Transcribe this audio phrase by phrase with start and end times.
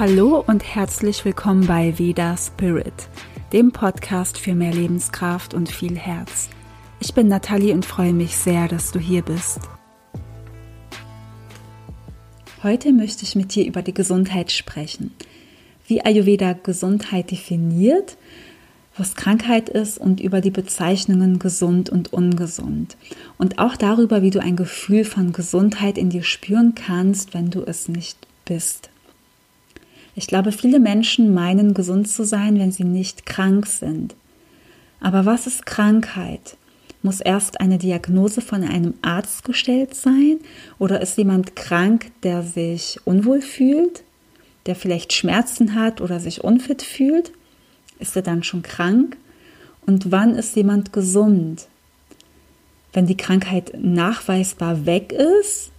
[0.00, 3.10] Hallo und herzlich willkommen bei Veda Spirit,
[3.52, 6.48] dem Podcast für mehr Lebenskraft und viel Herz.
[7.00, 9.60] Ich bin Nathalie und freue mich sehr, dass du hier bist.
[12.62, 15.14] Heute möchte ich mit dir über die Gesundheit sprechen.
[15.86, 18.16] Wie Ayurveda Gesundheit definiert,
[18.96, 22.96] was Krankheit ist und über die Bezeichnungen gesund und ungesund.
[23.36, 27.64] Und auch darüber, wie du ein Gefühl von Gesundheit in dir spüren kannst, wenn du
[27.64, 28.89] es nicht bist.
[30.20, 34.14] Ich glaube, viele Menschen meinen gesund zu sein, wenn sie nicht krank sind.
[35.00, 36.58] Aber was ist Krankheit?
[37.00, 40.36] Muss erst eine Diagnose von einem Arzt gestellt sein?
[40.78, 44.02] Oder ist jemand krank, der sich unwohl fühlt,
[44.66, 47.32] der vielleicht Schmerzen hat oder sich unfit fühlt?
[47.98, 49.16] Ist er dann schon krank?
[49.86, 51.66] Und wann ist jemand gesund?
[52.92, 55.70] Wenn die Krankheit nachweisbar weg ist,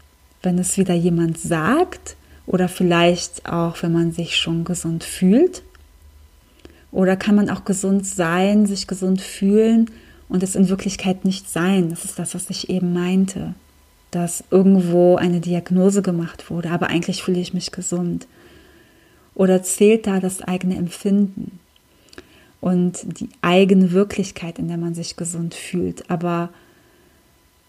[0.41, 2.15] wenn es wieder jemand sagt,
[2.51, 5.63] oder vielleicht auch, wenn man sich schon gesund fühlt?
[6.91, 9.89] Oder kann man auch gesund sein, sich gesund fühlen
[10.27, 11.89] und es in Wirklichkeit nicht sein?
[11.89, 13.53] Das ist das, was ich eben meinte,
[14.11, 18.27] dass irgendwo eine Diagnose gemacht wurde, aber eigentlich fühle ich mich gesund.
[19.33, 21.57] Oder zählt da das eigene Empfinden
[22.59, 26.49] und die eigene Wirklichkeit, in der man sich gesund fühlt, aber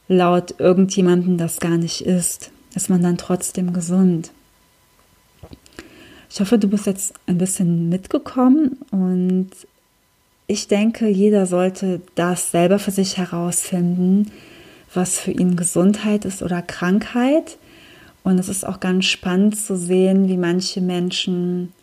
[0.09, 4.33] laut irgendjemandem das gar nicht ist, ist man dann trotzdem gesund?
[6.33, 9.51] Ich hoffe, du bist jetzt ein bisschen mitgekommen und
[10.47, 14.33] ich denke, jeder sollte das selber für sich herausfinden,
[14.95, 17.59] was für ihn Gesundheit ist oder Krankheit.
[18.25, 21.75] Und es ist auch ganz spannend zu sehen, wie manche Menschen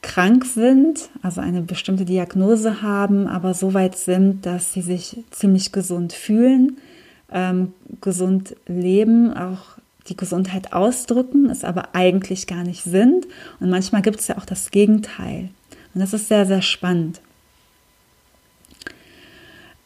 [0.00, 5.72] krank sind, also eine bestimmte Diagnose haben, aber so weit sind, dass sie sich ziemlich
[5.72, 6.78] gesund fühlen,
[7.30, 9.76] ähm, gesund leben, auch
[10.08, 13.26] die Gesundheit ausdrücken, es aber eigentlich gar nicht sind.
[13.60, 15.50] Und manchmal gibt es ja auch das Gegenteil.
[15.94, 17.20] Und das ist sehr, sehr spannend.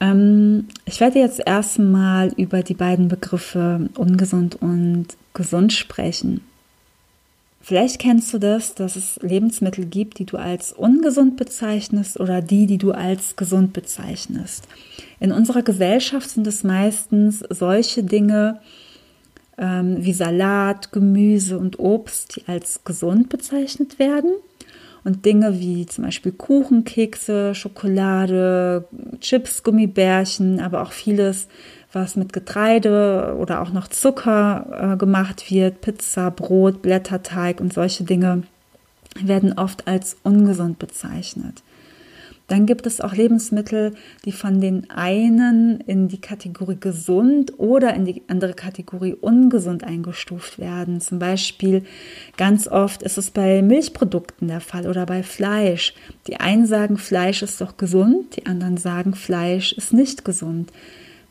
[0.00, 6.40] Ähm, ich werde jetzt erstmal über die beiden Begriffe ungesund und gesund sprechen.
[7.62, 12.66] Vielleicht kennst du das, dass es Lebensmittel gibt, die du als ungesund bezeichnest oder die,
[12.66, 14.66] die du als gesund bezeichnest.
[15.20, 18.60] In unserer Gesellschaft sind es meistens solche Dinge,
[19.60, 24.32] ähm, wie Salat, Gemüse und Obst, die als gesund bezeichnet werden.
[25.04, 28.86] Und Dinge wie zum Beispiel Kuchen, Kekse, Schokolade,
[29.20, 31.48] Chips, Gummibärchen, aber auch vieles,
[31.92, 38.04] was mit Getreide oder auch noch Zucker äh, gemacht wird, Pizza, Brot, Blätterteig und solche
[38.04, 38.42] Dinge,
[39.20, 41.62] werden oft als ungesund bezeichnet.
[42.50, 43.94] Dann gibt es auch Lebensmittel,
[44.24, 50.58] die von den einen in die Kategorie gesund oder in die andere Kategorie ungesund eingestuft
[50.58, 51.00] werden.
[51.00, 51.84] Zum Beispiel
[52.36, 55.94] ganz oft ist es bei Milchprodukten der Fall oder bei Fleisch.
[56.26, 60.72] Die einen sagen, Fleisch ist doch gesund, die anderen sagen, Fleisch ist nicht gesund.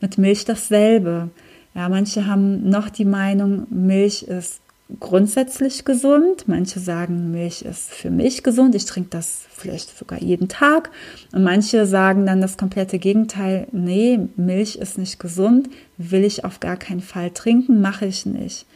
[0.00, 1.28] Mit Milch dasselbe.
[1.74, 4.62] Ja, manche haben noch die Meinung, Milch ist
[4.98, 6.44] grundsätzlich gesund.
[6.46, 8.74] Manche sagen, Milch ist für mich gesund.
[8.74, 10.90] Ich trinke das vielleicht sogar jeden Tag.
[11.32, 13.66] Und manche sagen dann das komplette Gegenteil.
[13.72, 15.68] Nee, Milch ist nicht gesund.
[15.98, 17.80] Will ich auf gar keinen Fall trinken.
[17.80, 18.66] Mache ich nicht.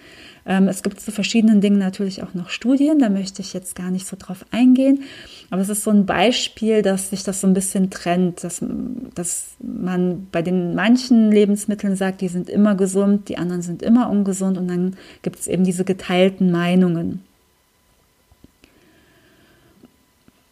[0.47, 3.91] Ähm, es gibt zu verschiedenen Dingen natürlich auch noch Studien, da möchte ich jetzt gar
[3.91, 5.03] nicht so drauf eingehen.
[5.51, 8.63] Aber es ist so ein Beispiel, dass sich das so ein bisschen trennt, dass,
[9.15, 14.11] dass man bei den manchen Lebensmitteln sagt, die sind immer gesund, die anderen sind immer
[14.11, 17.23] ungesund und dann gibt es eben diese geteilten Meinungen.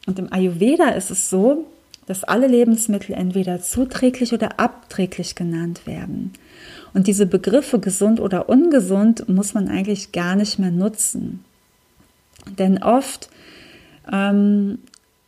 [0.07, 1.67] Und im Ayurveda ist es so,
[2.07, 6.33] dass alle Lebensmittel entweder zuträglich oder abträglich genannt werden.
[6.95, 11.45] Und diese Begriffe gesund oder ungesund muss man eigentlich gar nicht mehr nutzen.
[12.59, 13.31] Denn oft
[14.13, 14.79] ähm,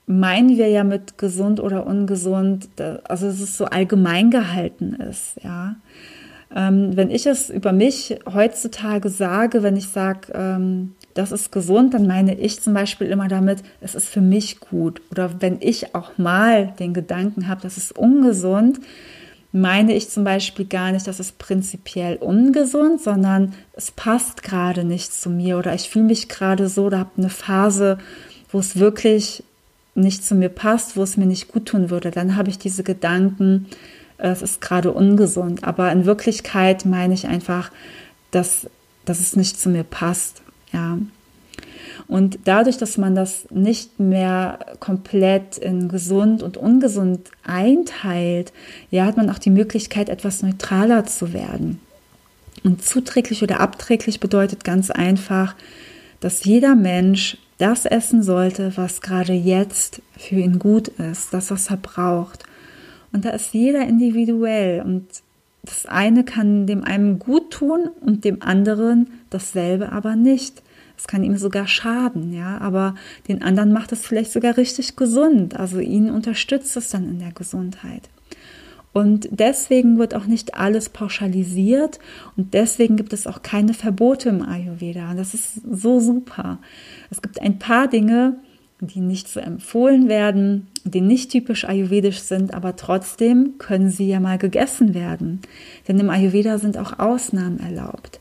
[0.07, 2.69] meinen wir ja mit gesund oder ungesund,
[3.05, 5.77] also dass es so allgemein gehalten ist, ja.
[6.55, 11.94] Ähm, wenn ich es über mich heutzutage sage, wenn ich sage, ähm, das ist gesund,
[11.94, 15.00] dann meine ich zum Beispiel immer damit, es ist für mich gut.
[15.11, 18.79] Oder wenn ich auch mal den Gedanken habe, das ist ungesund,
[19.55, 25.15] meine ich zum Beispiel gar nicht, dass es prinzipiell ungesund, sondern es passt gerade nicht
[25.15, 27.99] zu mir oder ich fühle mich gerade so oder habe eine Phase,
[28.51, 29.45] wo es wirklich
[29.95, 32.11] nicht zu mir passt, wo es mir nicht gut tun würde.
[32.11, 33.67] Dann habe ich diese Gedanken,
[34.19, 35.62] es ist gerade ungesund.
[35.62, 37.71] Aber in Wirklichkeit meine ich einfach,
[38.33, 38.69] dass,
[39.05, 40.43] dass es nicht zu mir passt.
[40.73, 40.99] Ja.
[42.06, 48.53] Und dadurch, dass man das nicht mehr komplett in gesund und ungesund einteilt,
[48.91, 51.81] ja, hat man auch die Möglichkeit, etwas neutraler zu werden.
[52.62, 55.55] Und zuträglich oder abträglich bedeutet ganz einfach,
[56.21, 61.71] dass jeder Mensch das essen sollte, was gerade jetzt für ihn gut ist, das, was
[61.71, 62.45] er braucht.
[63.12, 65.07] Und da ist jeder individuell und
[65.62, 70.62] das eine kann dem einen gut tun und dem anderen dasselbe aber nicht.
[70.96, 72.94] Es kann ihm sogar schaden, ja, aber
[73.29, 75.58] den anderen macht es vielleicht sogar richtig gesund.
[75.58, 78.08] Also ihn unterstützt es dann in der Gesundheit.
[78.93, 81.99] Und deswegen wird auch nicht alles pauschalisiert
[82.37, 85.14] und deswegen gibt es auch keine Verbote im Ayurveda.
[85.14, 86.58] Das ist so super.
[87.11, 88.37] Es gibt ein paar Dinge,
[88.81, 94.20] die nicht so empfohlen werden, die nicht typisch ayurvedisch sind, aber trotzdem können sie ja
[94.20, 95.40] mal gegessen werden.
[95.88, 98.20] Denn im Ayurveda sind auch Ausnahmen erlaubt.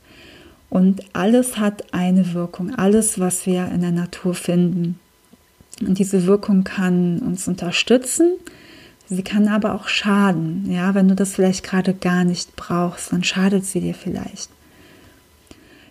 [0.74, 5.00] Und alles hat eine Wirkung, alles, was wir in der Natur finden.
[5.80, 8.32] Und diese Wirkung kann uns unterstützen,
[9.08, 10.66] sie kann aber auch schaden.
[10.72, 14.50] Ja, wenn du das vielleicht gerade gar nicht brauchst, dann schadet sie dir vielleicht.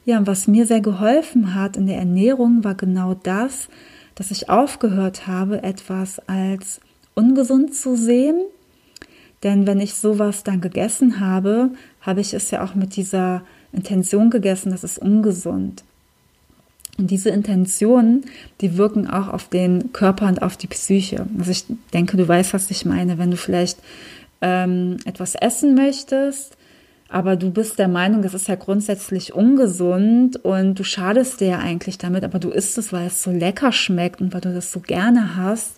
[0.04, 3.68] Ja, und was mir sehr geholfen hat in der Ernährung war genau das,
[4.16, 6.80] dass ich aufgehört habe, etwas als
[7.14, 8.40] ungesund zu sehen.
[9.44, 11.70] Denn wenn ich sowas dann gegessen habe,
[12.00, 13.42] habe ich es ja auch mit dieser
[13.72, 15.84] Intention gegessen, das ist ungesund.
[16.98, 18.24] Und diese Intentionen,
[18.60, 21.26] die wirken auch auf den Körper und auf die Psyche.
[21.38, 21.64] Also ich
[21.94, 23.18] denke, du weißt, was ich meine.
[23.18, 23.78] Wenn du vielleicht
[24.42, 26.56] ähm, etwas essen möchtest,
[27.08, 31.58] aber du bist der Meinung, das ist ja grundsätzlich ungesund und du schadest dir ja
[31.58, 34.72] eigentlich damit, aber du isst es, weil es so lecker schmeckt und weil du das
[34.72, 35.76] so gerne hast.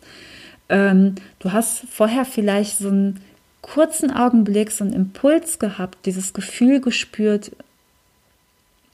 [0.68, 3.20] Ähm, du hast vorher vielleicht so einen
[3.62, 7.50] kurzen Augenblick, so einen Impuls gehabt, dieses Gefühl gespürt,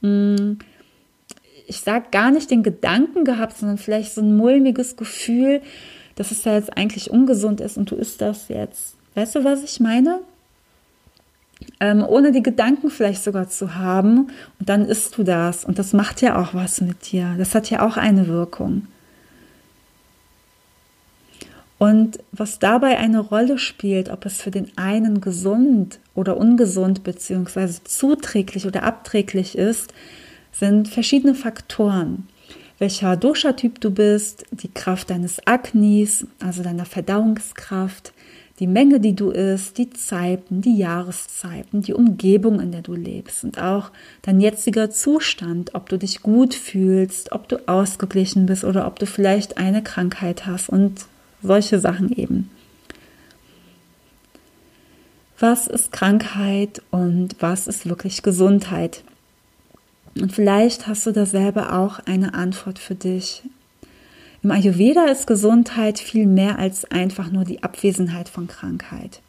[0.03, 5.63] ich sage gar nicht den Gedanken gehabt, sondern vielleicht so ein mulmiges Gefühl,
[6.17, 8.97] dass es ja jetzt eigentlich ungesund ist und du isst das jetzt.
[9.15, 10.21] Weißt du, was ich meine?
[11.79, 15.93] Ähm, ohne die Gedanken vielleicht sogar zu haben und dann isst du das und das
[15.93, 17.35] macht ja auch was mit dir.
[17.39, 18.87] Das hat ja auch eine Wirkung.
[21.81, 27.83] Und was dabei eine Rolle spielt, ob es für den einen gesund oder ungesund beziehungsweise
[27.85, 29.95] zuträglich oder abträglich ist,
[30.53, 32.29] sind verschiedene Faktoren.
[32.79, 38.13] Welcher Dosha-Typ du bist, die Kraft deines Agnis, also deiner Verdauungskraft,
[38.59, 43.43] die Menge, die du isst, die Zeiten, die Jahreszeiten, die Umgebung, in der du lebst
[43.43, 43.91] und auch
[44.21, 49.07] dein jetziger Zustand, ob du dich gut fühlst, ob du ausgeglichen bist oder ob du
[49.07, 51.07] vielleicht eine Krankheit hast und
[51.43, 52.51] solche Sachen eben.
[55.39, 59.03] Was ist Krankheit und was ist wirklich Gesundheit?
[60.21, 63.43] Und vielleicht hast du da selber auch eine Antwort für dich.
[64.43, 69.21] Im Ayurveda ist Gesundheit viel mehr als einfach nur die Abwesenheit von Krankheit.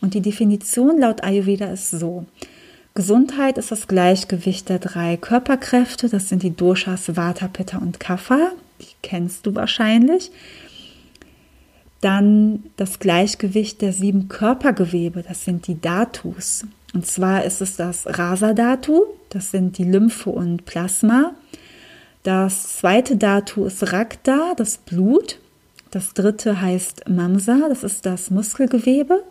[0.00, 2.26] Und die Definition laut Ayurveda ist so.
[2.94, 8.52] Gesundheit ist das Gleichgewicht der drei Körperkräfte, das sind die Doshas Vata, Pitta und Kapha,
[8.80, 10.30] die kennst du wahrscheinlich.
[12.00, 16.66] Dann das Gleichgewicht der sieben Körpergewebe, das sind die Datus.
[16.94, 21.34] Und zwar ist es das Rasa-Datu, das sind die Lymphe und Plasma.
[22.22, 25.38] Das zweite Datu ist Rakta, das Blut.
[25.90, 29.22] Das dritte heißt Mamsa, das ist das Muskelgewebe.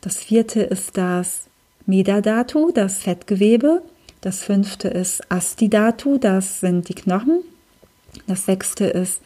[0.00, 1.42] Das vierte ist das
[1.86, 3.82] Medadatu, das Fettgewebe.
[4.20, 7.40] Das fünfte ist Astidatu, das sind die Knochen.
[8.26, 9.20] Das sechste ist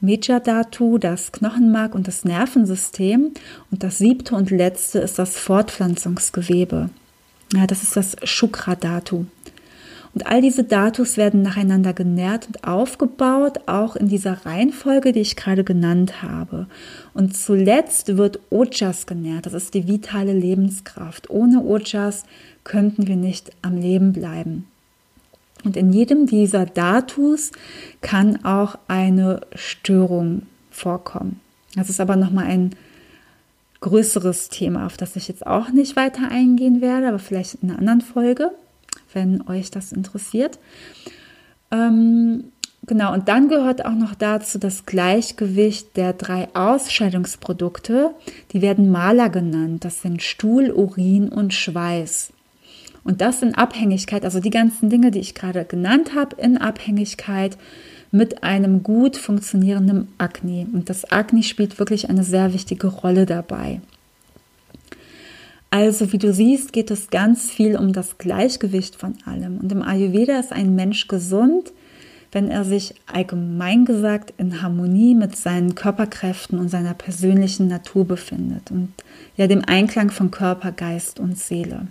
[0.00, 3.32] Mejadatu, das Knochenmark und das Nervensystem.
[3.70, 6.90] Und das siebte und letzte ist das Fortpflanzungsgewebe.
[7.52, 9.26] Ja, das ist das Shukra-Datu.
[10.12, 15.36] Und all diese Datus werden nacheinander genährt und aufgebaut, auch in dieser Reihenfolge, die ich
[15.36, 16.66] gerade genannt habe.
[17.14, 19.46] Und zuletzt wird Ojas genährt.
[19.46, 21.30] Das ist die vitale Lebenskraft.
[21.30, 22.24] Ohne Ojas
[22.64, 24.66] könnten wir nicht am Leben bleiben.
[25.64, 27.52] Und in jedem dieser Datus
[28.00, 31.40] kann auch eine Störung vorkommen.
[31.74, 32.70] Das ist aber nochmal ein
[33.80, 37.78] größeres Thema, auf das ich jetzt auch nicht weiter eingehen werde, aber vielleicht in einer
[37.78, 38.50] anderen Folge,
[39.12, 40.58] wenn euch das interessiert.
[41.70, 42.44] Ähm,
[42.86, 48.10] genau, und dann gehört auch noch dazu das Gleichgewicht der drei Ausscheidungsprodukte.
[48.52, 49.84] Die werden Maler genannt.
[49.84, 52.32] Das sind Stuhl, Urin und Schweiß.
[53.04, 57.56] Und das in Abhängigkeit, also die ganzen Dinge, die ich gerade genannt habe, in Abhängigkeit
[58.10, 60.66] mit einem gut funktionierenden Agni.
[60.72, 63.80] Und das Agni spielt wirklich eine sehr wichtige Rolle dabei.
[65.70, 69.58] Also, wie du siehst, geht es ganz viel um das Gleichgewicht von allem.
[69.58, 71.72] Und im Ayurveda ist ein Mensch gesund,
[72.32, 78.70] wenn er sich allgemein gesagt in Harmonie mit seinen Körperkräften und seiner persönlichen Natur befindet
[78.70, 78.92] und
[79.36, 81.88] ja dem Einklang von Körper, Geist und Seele.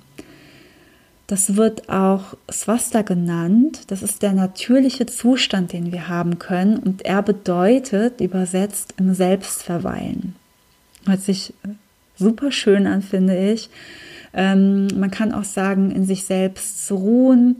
[1.30, 3.82] Das wird auch Swasta genannt.
[3.86, 6.78] Das ist der natürliche Zustand, den wir haben können.
[6.78, 10.34] Und er bedeutet übersetzt im Selbstverweilen.
[11.06, 11.54] Hört sich
[12.18, 13.70] super schön an, finde ich.
[14.34, 17.58] Ähm, man kann auch sagen, in sich selbst zu ruhen,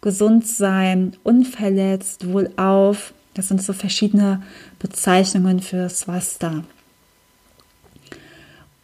[0.00, 3.12] gesund sein, unverletzt, wohlauf.
[3.34, 4.42] Das sind so verschiedene
[4.78, 6.64] Bezeichnungen für Swasta.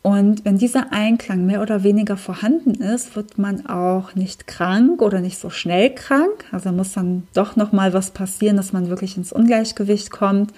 [0.07, 5.21] Und wenn dieser Einklang mehr oder weniger vorhanden ist, wird man auch nicht krank oder
[5.21, 6.45] nicht so schnell krank.
[6.53, 10.53] Also muss dann doch noch mal was passieren, dass man wirklich ins Ungleichgewicht kommt.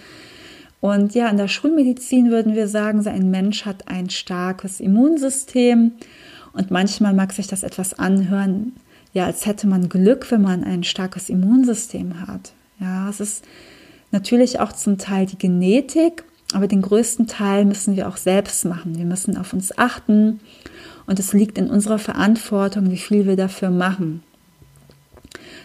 [0.82, 5.92] Und ja, in der Schulmedizin würden wir sagen, so ein Mensch hat ein starkes Immunsystem.
[6.52, 8.74] Und manchmal mag sich das etwas anhören,
[9.14, 12.52] ja, als hätte man Glück, wenn man ein starkes Immunsystem hat.
[12.80, 13.44] Ja, es ist
[14.10, 16.24] natürlich auch zum Teil die Genetik,
[16.54, 18.96] aber den größten Teil müssen wir auch selbst machen.
[18.96, 20.40] Wir müssen auf uns achten
[21.06, 24.22] und es liegt in unserer Verantwortung, wie viel wir dafür machen.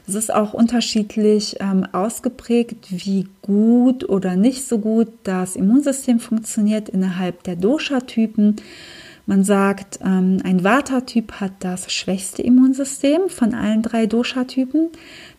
[0.07, 6.89] Es ist auch unterschiedlich ähm, ausgeprägt, wie gut oder nicht so gut das Immunsystem funktioniert
[6.89, 8.57] innerhalb der Dosha-Typen.
[9.25, 14.89] Man sagt, ähm, ein Vata-Typ hat das schwächste Immunsystem von allen drei Dosha-Typen.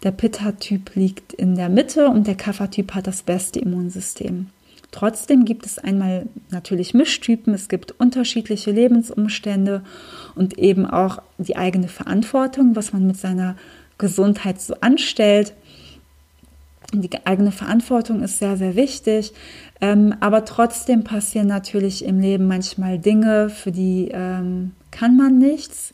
[0.03, 4.47] Der Pitta-Typ liegt in der Mitte und der Kapha-Typ hat das beste Immunsystem.
[4.95, 9.83] Trotzdem gibt es einmal natürlich Mischtypen, es gibt unterschiedliche Lebensumstände
[10.37, 13.57] und eben auch die eigene Verantwortung, was man mit seiner
[13.99, 15.53] Gesundheit so anstellt.
[16.93, 19.33] Die eigene Verantwortung ist sehr, sehr wichtig.
[19.81, 25.91] Ähm, aber trotzdem passieren natürlich im Leben manchmal Dinge, für die ähm, kann man nichts.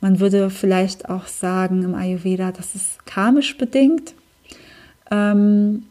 [0.00, 4.14] Man würde vielleicht auch sagen im Ayurveda, das ist karmisch bedingt.
[5.10, 5.82] Ähm,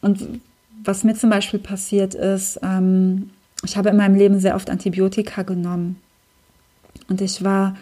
[0.00, 0.40] und
[0.84, 3.30] was mir zum Beispiel passiert ist, ähm,
[3.64, 5.96] ich habe in meinem Leben sehr oft Antibiotika genommen.
[7.08, 7.76] Und ich war,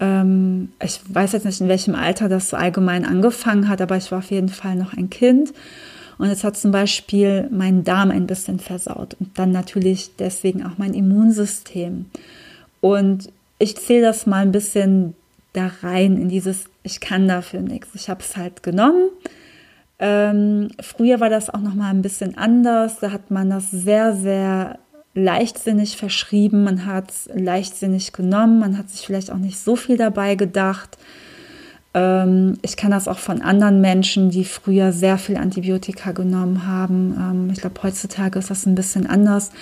[0.00, 4.10] ähm, ich weiß jetzt nicht, in welchem Alter das so allgemein angefangen hat, aber ich
[4.10, 5.52] war auf jeden Fall noch ein Kind.
[6.18, 10.78] Und es hat zum Beispiel meinen Darm ein bisschen versaut und dann natürlich deswegen auch
[10.78, 12.06] mein Immunsystem.
[12.80, 15.14] Und ich zähle das mal ein bisschen
[15.52, 17.88] da rein in dieses, ich kann dafür nichts.
[17.94, 19.08] Ich habe es halt genommen
[20.04, 22.98] ähm, früher war das auch noch mal ein bisschen anders.
[22.98, 24.80] Da hat man das sehr, sehr
[25.14, 26.64] leichtsinnig verschrieben.
[26.64, 28.58] Man hat es leichtsinnig genommen.
[28.58, 30.98] Man hat sich vielleicht auch nicht so viel dabei gedacht.
[31.94, 37.16] Ähm, ich kenne das auch von anderen Menschen, die früher sehr viel Antibiotika genommen haben.
[37.16, 39.52] Ähm, ich glaube, heutzutage ist das ein bisschen anders.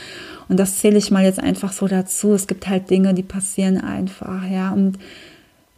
[0.49, 2.33] Und das zähle ich mal jetzt einfach so dazu.
[2.33, 4.73] Es gibt halt Dinge, die passieren einfach, ja.
[4.73, 4.99] Und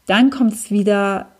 [0.06, 1.31] dann kommt es wieder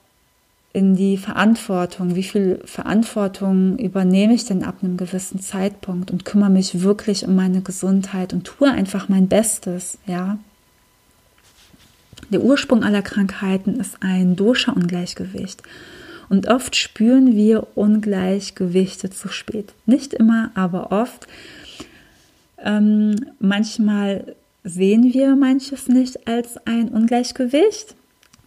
[0.72, 2.14] in die Verantwortung.
[2.14, 7.36] Wie viel Verantwortung übernehme ich denn ab einem gewissen Zeitpunkt und kümmere mich wirklich um
[7.36, 10.38] meine Gesundheit und tue einfach mein Bestes, ja.
[12.30, 15.62] Der Ursprung aller Krankheiten ist ein Dosha-Ungleichgewicht.
[16.30, 19.74] Und oft spüren wir Ungleichgewichte zu spät.
[19.84, 21.26] Nicht immer, aber oft.
[22.56, 27.96] Ähm, manchmal sehen wir manches nicht als ein Ungleichgewicht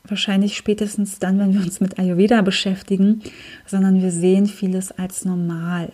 [0.09, 3.21] wahrscheinlich spätestens dann, wenn wir uns mit Ayurveda beschäftigen,
[3.65, 5.89] sondern wir sehen vieles als normal.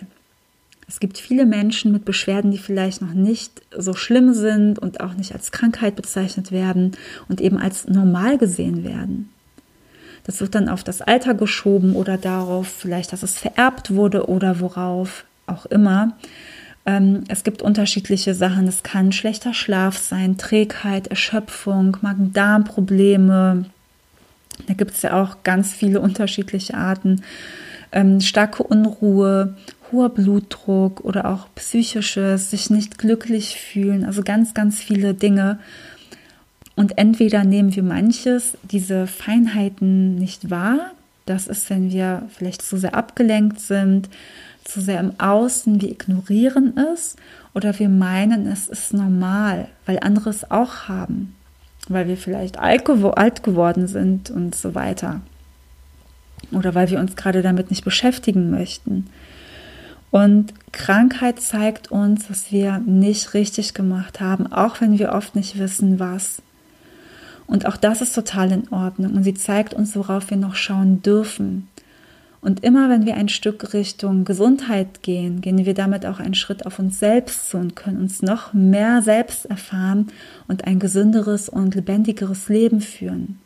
[0.88, 5.14] Es gibt viele Menschen mit Beschwerden, die vielleicht noch nicht so schlimm sind und auch
[5.14, 6.92] nicht als Krankheit bezeichnet werden
[7.30, 9.30] und eben als normal gesehen werden.
[10.26, 14.60] Das wird dann auf das Alter geschoben oder darauf vielleicht, dass es vererbt wurde oder
[14.60, 16.18] worauf auch immer.
[16.86, 18.68] Ähm, es gibt unterschiedliche Sachen.
[18.68, 23.66] Es kann schlechter Schlaf sein, Trägheit, Erschöpfung, Magen-Darm-Probleme,
[24.68, 27.24] da gibt es ja auch ganz viele unterschiedliche Arten.
[27.92, 29.56] Ähm, starke Unruhe,
[29.92, 35.60] hoher Blutdruck oder auch psychisches, sich nicht glücklich fühlen, also ganz, ganz viele Dinge.
[36.76, 40.92] Und entweder nehmen wir manches, diese Feinheiten nicht wahr.
[41.26, 44.10] Das ist, wenn wir vielleicht zu sehr abgelenkt sind,
[44.64, 47.16] zu sehr im Außen, wir ignorieren es
[47.54, 51.36] oder wir meinen, es ist normal, weil andere es auch haben
[51.88, 55.22] weil wir vielleicht alt, alt geworden sind und so weiter.
[56.52, 59.08] Oder weil wir uns gerade damit nicht beschäftigen möchten.
[60.10, 65.58] Und Krankheit zeigt uns, was wir nicht richtig gemacht haben, auch wenn wir oft nicht
[65.58, 66.42] wissen, was.
[67.48, 69.14] Und auch das ist total in Ordnung.
[69.14, 71.68] Und sie zeigt uns, worauf wir noch schauen dürfen.
[72.42, 76.66] Und immer wenn wir ein Stück Richtung Gesundheit gehen, gehen wir damit auch einen Schritt
[76.66, 80.08] auf uns selbst zu und können uns noch mehr selbst erfahren
[80.48, 83.40] und ein gesünderes und lebendigeres Leben führen.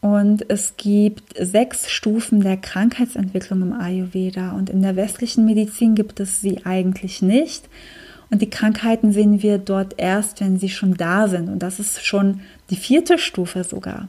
[0.00, 6.20] Und es gibt sechs Stufen der Krankheitsentwicklung im Ayurveda und in der westlichen Medizin gibt
[6.20, 7.68] es sie eigentlich nicht.
[8.30, 11.48] Und die Krankheiten sehen wir dort erst, wenn sie schon da sind.
[11.48, 14.08] Und das ist schon die vierte Stufe sogar.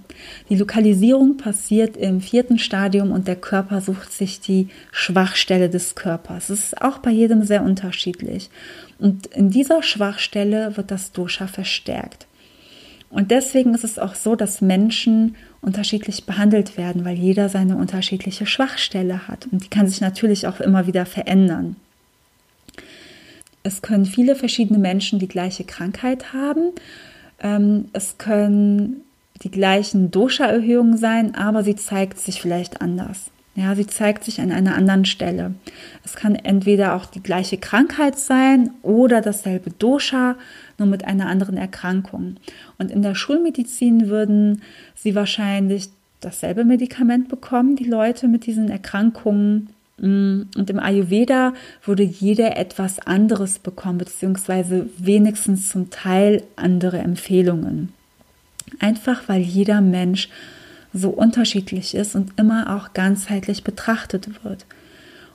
[0.50, 6.48] Die Lokalisierung passiert im vierten Stadium und der Körper sucht sich die Schwachstelle des Körpers.
[6.48, 8.50] Das ist auch bei jedem sehr unterschiedlich.
[9.00, 12.28] Und in dieser Schwachstelle wird das Dosha verstärkt.
[13.10, 18.46] Und deswegen ist es auch so, dass Menschen unterschiedlich behandelt werden, weil jeder seine unterschiedliche
[18.46, 19.48] Schwachstelle hat.
[19.52, 21.78] Und die kann sich natürlich auch immer wieder verändern.
[23.64, 26.72] Es können viele verschiedene Menschen die gleiche Krankheit haben.
[27.42, 29.02] Ähm, es können
[29.44, 33.32] die gleichen Dosha-Erhöhungen sein, aber sie zeigt sich vielleicht anders.
[33.56, 35.54] Ja, sie zeigt sich an einer anderen Stelle.
[36.06, 40.36] Es kann entweder auch die gleiche Krankheit sein oder dasselbe Dosha,
[40.78, 42.38] nur mit einer anderen Erkrankung.
[42.78, 44.62] Und in der Schulmedizin würden
[44.96, 45.90] sie wahrscheinlich
[46.22, 49.70] dasselbe Medikament bekommen, die Leute mit diesen Erkrankungen
[50.02, 51.54] und im Ayurveda
[51.84, 57.92] würde jeder etwas anderes bekommen, beziehungsweise wenigstens zum Teil andere Empfehlungen.
[58.80, 60.30] Einfach weil jeder Mensch
[60.94, 64.66] so unterschiedlich ist und immer auch ganzheitlich betrachtet wird.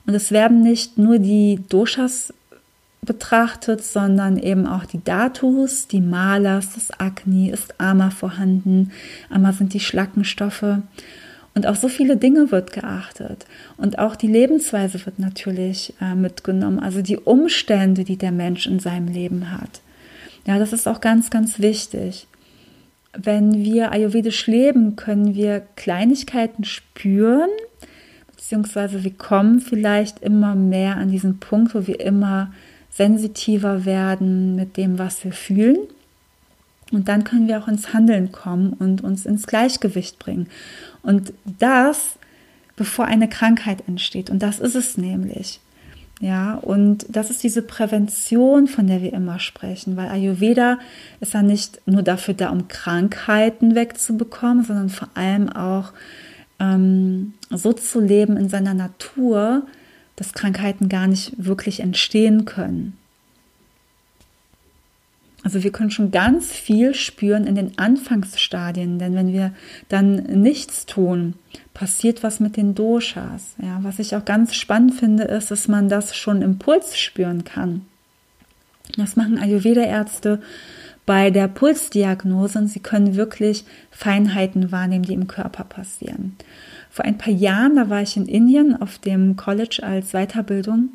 [0.07, 2.33] Und es werden nicht nur die Doshas
[3.03, 8.93] betrachtet, sondern eben auch die Datus, die Malas, das Agni, ist Ama vorhanden,
[9.31, 10.79] Ama sind die Schlackenstoffe
[11.55, 13.47] und auf so viele Dinge wird geachtet.
[13.77, 16.81] Und auch die Lebensweise wird natürlich äh, mitgenommen.
[16.81, 19.81] Also die Umstände, die der Mensch in seinem Leben hat.
[20.47, 22.27] Ja, das ist auch ganz, ganz wichtig.
[23.17, 27.51] Wenn wir ayurvedisch leben, können wir Kleinigkeiten spüren,
[28.35, 32.53] beziehungsweise wir kommen vielleicht immer mehr an diesen Punkt, wo wir immer
[32.91, 35.79] sensitiver werden mit dem, was wir fühlen.
[36.93, 40.49] Und dann können wir auch ins Handeln kommen und uns ins Gleichgewicht bringen.
[41.05, 42.19] Und das,
[42.77, 44.31] bevor eine Krankheit entsteht.
[44.31, 45.61] Und das ist es nämlich.
[46.21, 50.79] Ja, und das ist diese Prävention, von der wir immer sprechen, weil Ayurveda
[51.21, 55.93] ist ja nicht nur dafür da, um Krankheiten wegzubekommen, sondern vor allem auch
[56.61, 59.67] ähm, so zu leben in seiner Natur,
[60.17, 62.97] dass Krankheiten gar nicht wirklich entstehen können.
[65.45, 69.53] Also wir können schon ganz viel spüren in den Anfangsstadien, denn wenn wir
[69.91, 71.35] dann nichts tun,
[71.75, 73.55] passiert was mit den Doshas.
[73.63, 77.45] Ja, was ich auch ganz spannend finde, ist, dass man das schon im Puls spüren
[77.45, 77.83] kann.
[78.97, 80.41] Das machen Ayurveda-Ärzte
[81.05, 86.37] bei der Pulsdiagnose und sie können wirklich Feinheiten wahrnehmen, die im Körper passieren.
[86.89, 90.91] Vor ein paar Jahren, da war ich in Indien auf dem College als Weiterbildung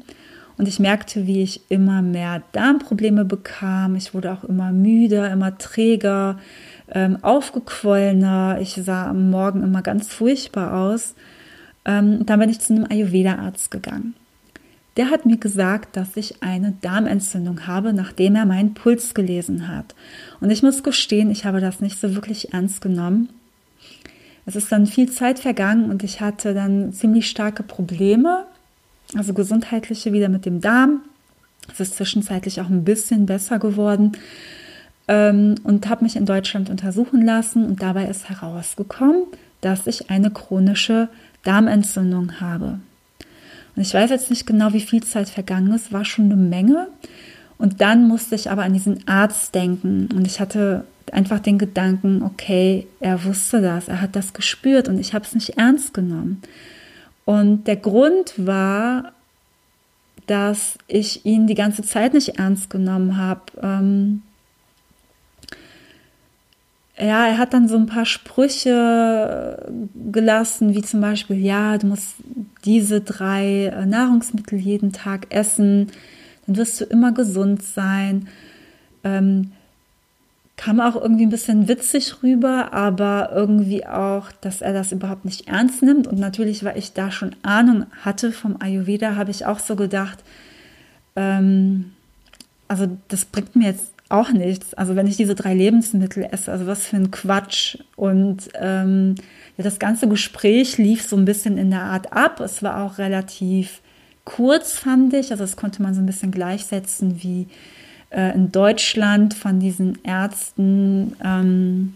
[0.60, 3.96] und ich merkte, wie ich immer mehr Darmprobleme bekam.
[3.96, 6.38] Ich wurde auch immer müder, immer träger,
[6.90, 8.58] ähm, aufgequollener.
[8.60, 11.16] Ich sah am Morgen immer ganz furchtbar aus.
[11.86, 14.16] Ähm, dann bin ich zu einem Ayurveda-Arzt gegangen.
[14.98, 19.96] Der hat mir gesagt, dass ich eine Darmentzündung habe, nachdem er meinen Puls gelesen hat.
[20.42, 23.30] Und ich muss gestehen, ich habe das nicht so wirklich ernst genommen.
[24.46, 28.46] Es ist dann viel Zeit vergangen und ich hatte dann ziemlich starke Probleme
[29.16, 31.02] also gesundheitliche wieder mit dem Darm.
[31.72, 34.14] Es ist zwischenzeitlich auch ein bisschen besser geworden
[35.08, 39.24] ähm, und habe mich in Deutschland untersuchen lassen und dabei ist herausgekommen,
[39.62, 41.10] dass ich eine chronische
[41.44, 42.80] Darmentzündung habe.
[43.76, 46.88] Und ich weiß jetzt nicht genau, wie viel Zeit vergangen ist, war schon eine Menge.
[47.58, 52.22] Und dann musste ich aber an diesen Arzt denken und ich hatte einfach den Gedanken,
[52.24, 56.42] okay, er wusste das, er hat das gespürt und ich habe es nicht ernst genommen.
[57.30, 59.12] Und der Grund war,
[60.26, 63.44] dass ich ihn die ganze Zeit nicht ernst genommen habe.
[63.62, 64.24] Ähm,
[66.98, 69.72] ja, er hat dann so ein paar Sprüche
[70.12, 72.16] gelassen, wie zum Beispiel, ja, du musst
[72.66, 75.92] diese drei äh, Nahrungsmittel jeden Tag essen,
[76.48, 78.28] dann wirst du immer gesund sein.
[79.04, 79.52] Ähm,
[80.60, 85.48] kam auch irgendwie ein bisschen witzig rüber, aber irgendwie auch, dass er das überhaupt nicht
[85.48, 86.06] ernst nimmt.
[86.06, 90.20] Und natürlich, weil ich da schon Ahnung hatte vom Ayurveda, habe ich auch so gedacht,
[91.16, 91.94] ähm,
[92.68, 94.74] also das bringt mir jetzt auch nichts.
[94.74, 97.78] Also wenn ich diese drei Lebensmittel esse, also was für ein Quatsch.
[97.96, 99.16] Und ähm,
[99.56, 102.42] ja, das ganze Gespräch lief so ein bisschen in der Art ab.
[102.42, 103.80] Es war auch relativ
[104.26, 105.32] kurz, fand ich.
[105.32, 107.48] Also das konnte man so ein bisschen gleichsetzen wie
[108.12, 111.94] äh, in Deutschland von diesen Ärzten, ähm,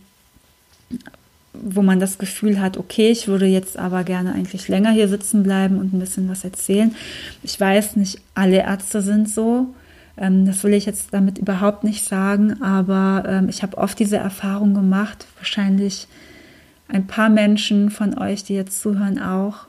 [1.54, 5.44] wo man das Gefühl hat, okay, ich würde jetzt aber gerne eigentlich länger hier sitzen
[5.44, 6.96] bleiben und ein bisschen was erzählen.
[7.44, 9.68] Ich weiß nicht, alle Ärzte sind so.
[10.18, 14.18] Ähm, das will ich jetzt damit überhaupt nicht sagen, aber ähm, ich habe oft diese
[14.18, 16.08] Erfahrung gemacht, wahrscheinlich
[16.88, 19.66] ein paar Menschen von euch, die jetzt zuhören, auch.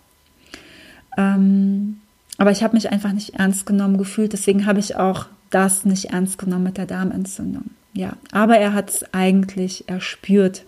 [1.16, 2.00] Ähm,
[2.36, 6.06] aber ich habe mich einfach nicht ernst genommen gefühlt, deswegen habe ich auch das nicht
[6.06, 7.70] ernst genommen mit der Darmentzündung.
[7.92, 10.64] Ja, aber er hat es eigentlich erspürt.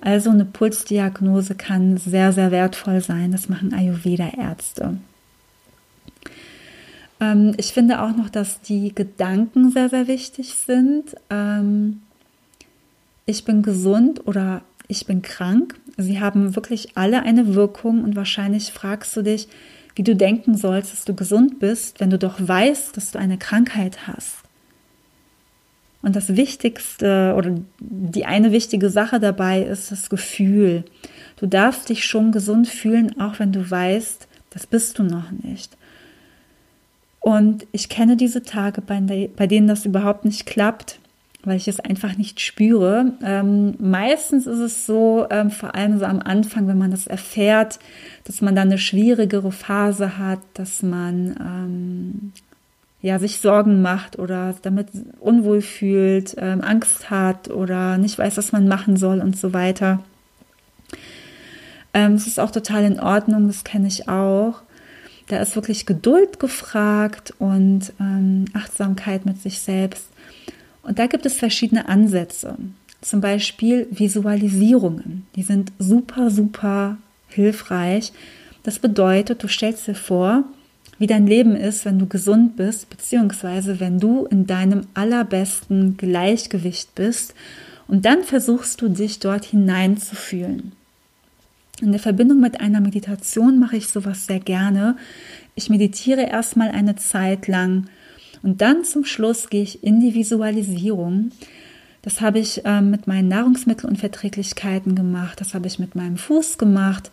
[0.00, 3.32] Also eine Pulsdiagnose kann sehr, sehr wertvoll sein.
[3.32, 4.98] Das machen Ayurveda-Ärzte.
[7.20, 11.14] Ähm, ich finde auch noch, dass die Gedanken sehr, sehr wichtig sind.
[11.28, 12.00] Ähm,
[13.26, 15.78] ich bin gesund oder ich bin krank.
[15.96, 19.48] Sie haben wirklich alle eine Wirkung und wahrscheinlich fragst du dich,
[19.94, 23.38] wie du denken sollst, dass du gesund bist, wenn du doch weißt, dass du eine
[23.38, 24.36] Krankheit hast.
[26.02, 30.84] Und das Wichtigste oder die eine wichtige Sache dabei ist das Gefühl.
[31.36, 35.76] Du darfst dich schon gesund fühlen, auch wenn du weißt, das bist du noch nicht.
[37.20, 39.00] Und ich kenne diese Tage, bei,
[39.46, 40.99] denen das überhaupt nicht klappt,
[41.44, 43.12] weil ich es einfach nicht spüre.
[43.22, 47.78] Ähm, meistens ist es so, ähm, vor allem so am Anfang, wenn man das erfährt,
[48.24, 52.32] dass man dann eine schwierigere Phase hat, dass man ähm,
[53.02, 54.88] ja, sich Sorgen macht oder damit
[55.20, 60.00] unwohl fühlt, ähm, Angst hat oder nicht weiß, was man machen soll und so weiter.
[61.94, 64.62] Ähm, es ist auch total in Ordnung, das kenne ich auch.
[65.28, 70.08] Da ist wirklich Geduld gefragt und ähm, Achtsamkeit mit sich selbst.
[70.82, 72.56] Und da gibt es verschiedene Ansätze.
[73.00, 75.26] Zum Beispiel Visualisierungen.
[75.36, 78.12] Die sind super, super hilfreich.
[78.62, 80.44] Das bedeutet, du stellst dir vor,
[80.98, 86.94] wie dein Leben ist, wenn du gesund bist, beziehungsweise wenn du in deinem allerbesten Gleichgewicht
[86.94, 87.34] bist.
[87.88, 90.72] Und dann versuchst du dich dort hineinzufühlen.
[91.80, 94.96] In der Verbindung mit einer Meditation mache ich sowas sehr gerne.
[95.54, 97.86] Ich meditiere erstmal eine Zeit lang
[98.42, 101.30] und dann zum Schluss gehe ich in die Visualisierung.
[102.02, 107.10] Das habe ich äh, mit meinen Nahrungsmittelunverträglichkeiten gemacht, das habe ich mit meinem Fuß gemacht.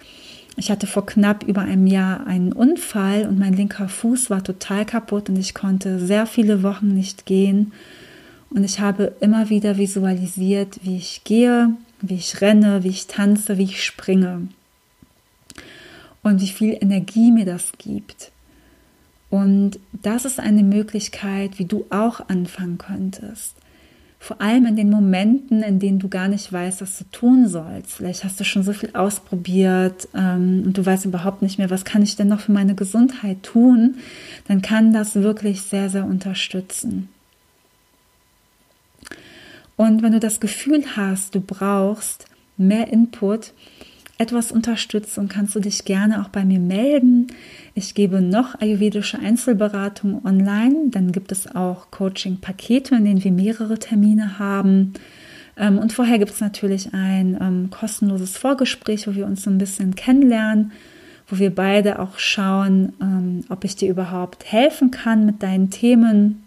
[0.59, 4.85] Ich hatte vor knapp über einem Jahr einen Unfall und mein linker Fuß war total
[4.85, 7.73] kaputt und ich konnte sehr viele Wochen nicht gehen.
[8.49, 13.57] Und ich habe immer wieder visualisiert, wie ich gehe, wie ich renne, wie ich tanze,
[13.57, 14.47] wie ich springe.
[16.23, 18.31] Und wie viel Energie mir das gibt.
[19.29, 23.55] Und das ist eine Möglichkeit, wie du auch anfangen könntest.
[24.19, 27.93] Vor allem in den Momenten, in denen du gar nicht weißt, was du tun sollst.
[27.93, 31.85] Vielleicht hast du schon so viel ausprobiert ähm, und du weißt überhaupt nicht mehr, was
[31.85, 33.95] kann ich denn noch für meine Gesundheit tun.
[34.47, 37.09] Dann kann das wirklich sehr, sehr unterstützen.
[39.75, 42.25] Und wenn du das Gefühl hast, du brauchst
[42.57, 43.53] mehr Input,
[44.17, 47.27] etwas Unterstützung, kannst du dich gerne auch bei mir melden.
[47.75, 50.89] Ich gebe noch ayurvedische Einzelberatung online.
[50.89, 54.93] Dann gibt es auch Coaching-Pakete, in denen wir mehrere Termine haben.
[55.55, 59.59] Ähm, und vorher gibt es natürlich ein ähm, kostenloses Vorgespräch, wo wir uns so ein
[59.59, 60.71] bisschen kennenlernen,
[61.27, 66.43] wo wir beide auch schauen, ähm, ob ich dir überhaupt helfen kann mit deinen Themen.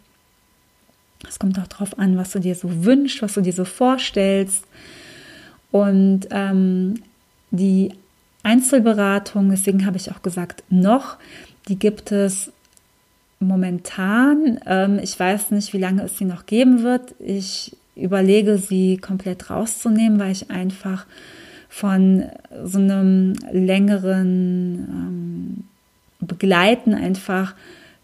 [1.28, 4.64] Es kommt auch darauf an, was du dir so wünschst, was du dir so vorstellst.
[5.70, 6.94] Und ähm,
[7.50, 7.92] die
[8.42, 11.16] Einzelberatung, deswegen habe ich auch gesagt, noch,
[11.68, 12.52] die gibt es
[13.38, 14.60] momentan.
[14.66, 17.14] Ähm, ich weiß nicht, wie lange es sie noch geben wird.
[17.18, 21.06] Ich überlege, sie komplett rauszunehmen, weil ich einfach
[21.68, 22.24] von
[22.64, 25.64] so einem längeren ähm,
[26.20, 27.54] Begleiten einfach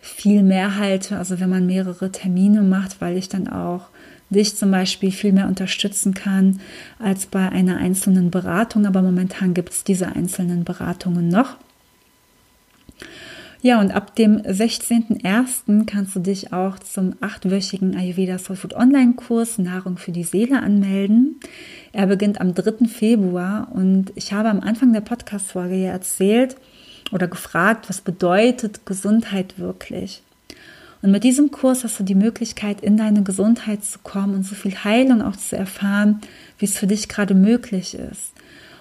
[0.01, 1.19] viel mehr halte.
[1.19, 3.89] Also wenn man mehrere Termine macht, weil ich dann auch
[4.31, 6.61] dich zum Beispiel viel mehr unterstützen kann
[6.99, 8.87] als bei einer einzelnen Beratung.
[8.87, 11.57] Aber momentan gibt es diese einzelnen Beratungen noch.
[13.63, 15.87] Ja, und ab dem 16.01.
[15.87, 21.41] kannst du dich auch zum achtwöchigen Ayurveda Soul Food Online-Kurs Nahrung für die Seele anmelden.
[21.93, 22.87] Er beginnt am 3.
[22.87, 26.57] Februar und ich habe am Anfang der Podcast-Folge ja erzählt
[27.13, 30.23] oder gefragt, was bedeutet Gesundheit wirklich?
[31.03, 34.55] Und mit diesem Kurs hast du die Möglichkeit, in deine Gesundheit zu kommen und so
[34.55, 36.21] viel Heilung auch zu erfahren,
[36.59, 38.33] wie es für dich gerade möglich ist.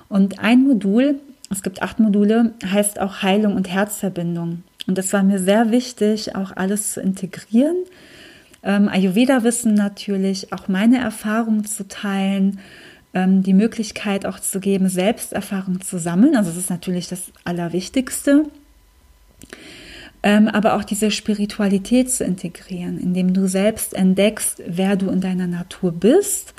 [0.08, 4.64] Und ein Modul, es gibt acht Module, heißt auch Heilung und Herzverbindung.
[4.88, 7.76] Und es war mir sehr wichtig, auch alles zu integrieren.
[8.64, 12.60] Ähm, Ayurveda-Wissen natürlich, auch meine Erfahrungen zu teilen,
[13.14, 16.36] ähm, die Möglichkeit auch zu geben, Selbsterfahrung zu sammeln.
[16.36, 18.46] Also das ist natürlich das Allerwichtigste
[20.26, 25.46] ähm, aber auch diese Spiritualität zu integrieren, indem du selbst entdeckst, wer du in deiner
[25.46, 26.56] Natur bist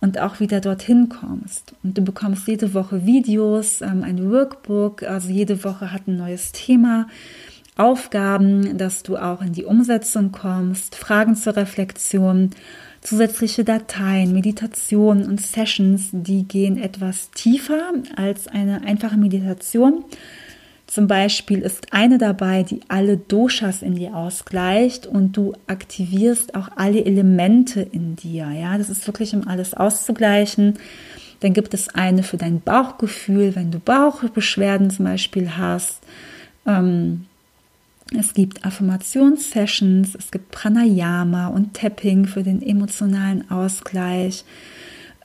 [0.00, 1.74] und auch wieder dorthin kommst.
[1.82, 6.52] Und du bekommst jede Woche Videos, ähm, ein Workbook, also jede Woche hat ein neues
[6.52, 7.06] Thema.
[7.76, 12.50] Aufgaben, dass du auch in die Umsetzung kommst, Fragen zur Reflexion,
[13.02, 20.04] zusätzliche Dateien, Meditationen und Sessions, die gehen etwas tiefer als eine einfache Meditation,
[20.92, 26.68] Zum Beispiel ist eine dabei, die alle Doshas in dir ausgleicht und du aktivierst auch
[26.76, 28.50] alle Elemente in dir.
[28.50, 30.78] Ja, das ist wirklich, um alles auszugleichen.
[31.40, 36.00] Dann gibt es eine für dein Bauchgefühl, wenn du Bauchbeschwerden zum Beispiel hast.
[36.66, 37.24] Ähm,
[38.14, 44.44] es gibt Affirmationssessions, es gibt Pranayama und Tapping für den emotionalen Ausgleich.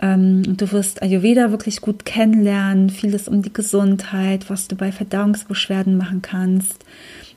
[0.02, 5.98] Ähm, du wirst Ayurveda wirklich gut kennenlernen, vieles um die Gesundheit, was du bei Verdauungsbeschwerden
[5.98, 6.86] machen kannst,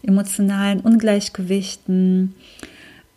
[0.03, 2.35] emotionalen Ungleichgewichten.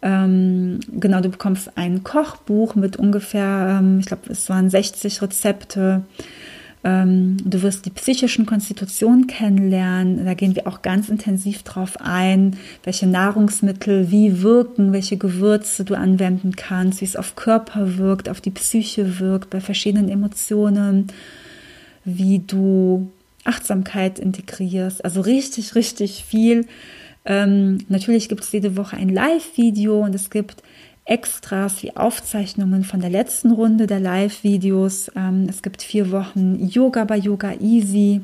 [0.01, 6.03] Ähm, genau, du bekommst ein Kochbuch mit ungefähr, ähm, ich glaube, es waren 60 Rezepte
[6.83, 10.25] du wirst die psychischen Konstitutionen kennenlernen.
[10.25, 15.95] Da gehen wir auch ganz intensiv drauf ein, welche Nahrungsmittel wie wirken, welche Gewürze du
[15.95, 21.07] anwenden kannst, wie es auf Körper wirkt, auf die Psyche wirkt, bei verschiedenen Emotionen,
[22.03, 23.09] wie du
[23.45, 25.05] Achtsamkeit integrierst.
[25.05, 26.65] Also richtig, richtig viel.
[27.25, 30.63] Ähm, natürlich gibt es jede Woche ein Live-Video und es gibt
[31.05, 35.11] Extras wie Aufzeichnungen von der letzten Runde der Live-Videos.
[35.15, 38.21] Ähm, es gibt vier Wochen Yoga bei Yoga Easy.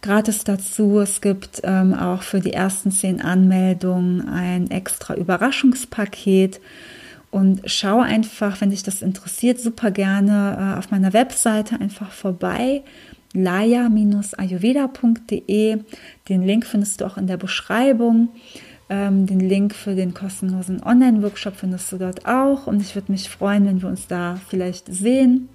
[0.00, 1.00] Gratis dazu.
[1.00, 6.60] Es gibt ähm, auch für die ersten zehn Anmeldungen ein extra Überraschungspaket.
[7.30, 12.84] Und schau einfach, wenn dich das interessiert, super gerne äh, auf meiner Webseite einfach vorbei
[13.34, 15.78] laya-ayurveda.de.
[16.28, 18.28] Den Link findest du auch in der Beschreibung.
[18.90, 23.30] Ähm, den Link für den kostenlosen Online-Workshop findest du dort auch und ich würde mich
[23.30, 25.48] freuen, wenn wir uns da vielleicht sehen.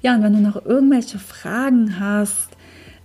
[0.00, 2.50] Ja, und wenn du noch irgendwelche Fragen hast,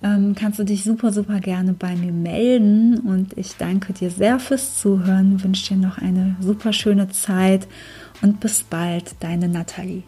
[0.03, 4.39] ähm, kannst du dich super, super gerne bei mir melden und ich danke dir sehr
[4.39, 7.67] fürs Zuhören, wünsche dir noch eine super schöne Zeit
[8.21, 10.03] und bis bald, deine Nathalie.